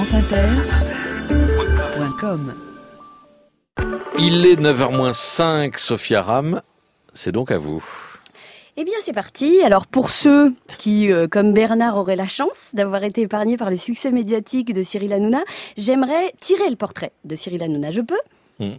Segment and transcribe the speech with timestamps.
[0.00, 2.54] franceinter.com
[4.18, 6.62] Il est 9h05, Sophia Ram,
[7.12, 7.84] c'est donc à vous.
[8.78, 9.60] Eh bien, c'est parti.
[9.62, 13.76] Alors, pour ceux qui, euh, comme Bernard, auraient la chance d'avoir été épargnés par le
[13.76, 15.42] succès médiatique de Cyril Hanouna,
[15.76, 17.90] j'aimerais tirer le portrait de Cyril Hanouna.
[17.90, 18.20] Je peux?
[18.58, 18.76] Hmm.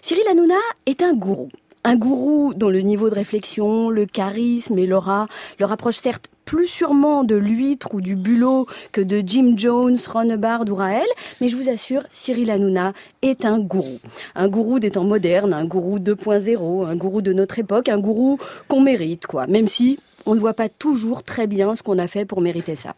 [0.00, 0.54] Cyril Hanouna
[0.86, 1.48] est un gourou.
[1.88, 5.28] Un gourou dont le niveau de réflexion, le charisme et l'aura
[5.60, 10.30] le rapprochent certes plus sûrement de l'huître ou du bulot que de Jim Jones, Ron
[10.68, 11.06] ou Raël,
[11.40, 14.00] mais je vous assure, Cyril Hanouna est un gourou.
[14.34, 18.40] Un gourou des temps modernes, un gourou 2.0, un gourou de notre époque, un gourou
[18.66, 19.46] qu'on mérite, quoi.
[19.46, 22.74] Même si on ne voit pas toujours très bien ce qu'on a fait pour mériter
[22.74, 22.96] ça.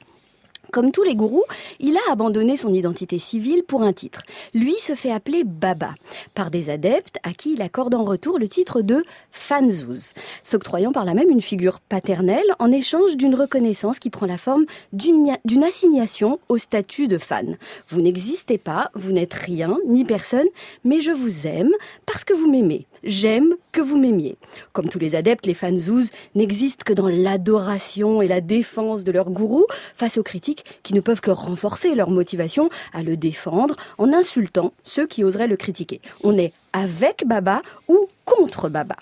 [0.71, 1.45] Comme tous les gourous,
[1.81, 4.23] il a abandonné son identité civile pour un titre.
[4.53, 5.95] Lui se fait appeler Baba
[6.35, 11.07] par des adeptes à qui il accorde en retour le titre de Fanzouz, s'octroyant par
[11.07, 16.39] là même une figure paternelle en échange d'une reconnaissance qui prend la forme d'une assignation
[16.49, 17.57] au statut de fan.
[17.89, 20.49] Vous n'existez pas, vous n'êtes rien, ni personne,
[20.85, 21.73] mais je vous aime
[22.05, 22.87] parce que vous m'aimez.
[23.05, 24.37] J'aime que vous m'aimiez.
[24.73, 29.31] Comme tous les adeptes, les fanzouz n'existent que dans l'adoration et la défense de leur
[29.31, 34.13] gourou face aux critiques qui ne peuvent que renforcer leur motivation à le défendre en
[34.13, 36.01] insultant ceux qui oseraient le critiquer.
[36.23, 38.97] On est avec Baba ou contre Baba?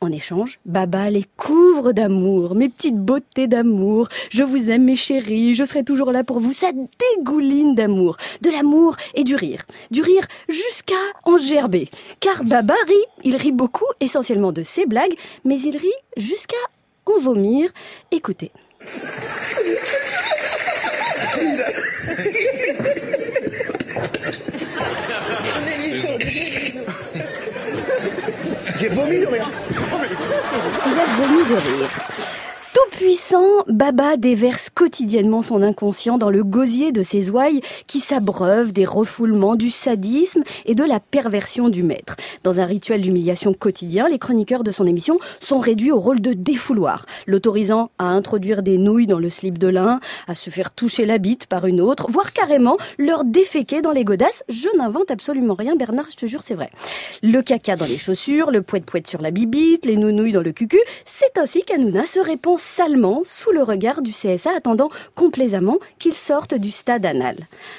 [0.00, 4.08] En échange, Baba les couvre d'amour, mes petites beautés d'amour.
[4.30, 6.52] Je vous aime, mes chéris, je serai toujours là pour vous.
[6.52, 6.70] Ça
[7.16, 9.62] dégouline d'amour, de l'amour et du rire.
[9.90, 11.88] Du rire jusqu'à en gerber.
[12.20, 16.56] Car Baba rit, il rit beaucoup, essentiellement de ses blagues, mais il rit jusqu'à
[17.06, 17.70] en vomir.
[18.10, 18.50] Écoutez.
[28.82, 29.48] J'ai vomi de rire.
[29.70, 32.41] Il a vomi de.
[33.02, 38.84] Puissant, Baba déverse quotidiennement son inconscient dans le gosier de ses ouailles qui s'abreuvent des
[38.84, 42.14] refoulements, du sadisme et de la perversion du maître.
[42.44, 46.32] Dans un rituel d'humiliation quotidien, les chroniqueurs de son émission sont réduits au rôle de
[46.32, 51.04] défouloir, l'autorisant à introduire des nouilles dans le slip de l'un, à se faire toucher
[51.04, 54.44] la bite par une autre, voire carrément leur déféquer dans les godasses.
[54.48, 56.70] Je n'invente absolument rien, Bernard, je te jure, c'est vrai.
[57.24, 60.78] Le caca dans les chaussures, le poète-poète sur la bibite, les nounouilles dans le cucu,
[61.04, 62.91] c'est ainsi qu'Anouna se répand salement
[63.24, 67.36] sous le regard du CSA, attendant complaisamment qu'il sorte du stade anal.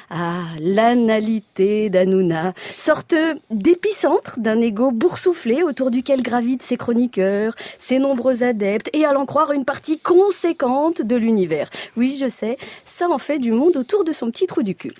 [0.09, 3.15] Ah, l'analité d'Anouna, sorte
[3.51, 9.25] d'épicentre d'un égo boursouflé autour duquel gravitent ses chroniqueurs, ses nombreux adeptes et à l'en
[9.25, 11.69] croire une partie conséquente de l'univers.
[11.95, 14.93] Oui, je sais, ça en fait du monde autour de son petit trou du cul.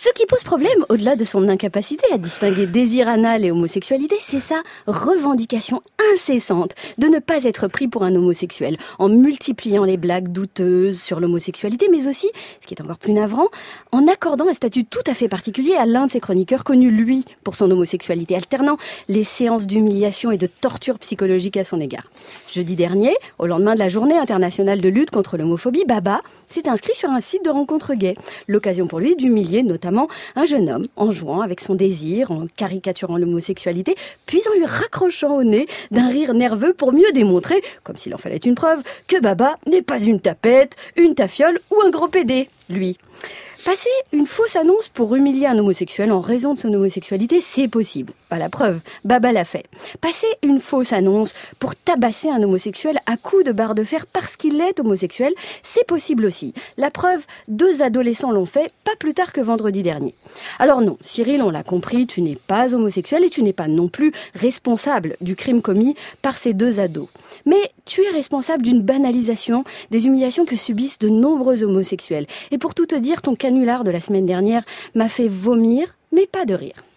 [0.00, 4.38] Ce qui pose problème, au-delà de son incapacité à distinguer désir anal et homosexualité, c'est
[4.38, 5.82] sa revendication
[6.12, 11.18] incessante de ne pas être pris pour un homosexuel, en multipliant les blagues douteuses sur
[11.18, 13.48] l'homosexualité, mais aussi, ce qui est encore plus navrant,
[13.90, 17.24] en accordant un statut tout à fait particulier à l'un de ses chroniqueurs, connu lui
[17.42, 18.76] pour son homosexualité, alternant
[19.08, 22.08] les séances d'humiliation et de torture psychologique à son égard.
[22.52, 26.94] Jeudi dernier, au lendemain de la journée internationale de lutte contre l'homophobie, Baba s'est inscrit
[26.94, 28.14] sur un site de rencontre gay.
[28.46, 29.87] L'occasion pour lui d'humilier notamment
[30.36, 35.36] un jeune homme en jouant avec son désir, en caricaturant l'homosexualité, puis en lui raccrochant
[35.36, 39.20] au nez d'un rire nerveux pour mieux démontrer, comme s'il en fallait une preuve, que
[39.20, 42.98] Baba n'est pas une tapette, une tafiole ou un gros pédé, lui.
[43.68, 48.14] Passer une fausse annonce pour humilier un homosexuel en raison de son homosexualité, c'est possible.
[48.30, 49.66] Pas la preuve, Baba l'a fait.
[50.00, 54.36] Passer une fausse annonce pour tabasser un homosexuel à coups de barre de fer parce
[54.36, 56.54] qu'il est homosexuel, c'est possible aussi.
[56.78, 60.14] La preuve, deux adolescents l'ont fait pas plus tard que vendredi dernier.
[60.58, 63.88] Alors non, Cyril, on l'a compris, tu n'es pas homosexuel et tu n'es pas non
[63.88, 67.08] plus responsable du crime commis par ces deux ados.
[67.44, 72.26] Mais tu es responsable d'une banalisation des humiliations que subissent de nombreux homosexuels.
[72.50, 73.34] Et pour tout te dire, ton
[73.84, 74.64] de la semaine dernière
[74.94, 76.84] m'a fait vomir, mais pas de rire.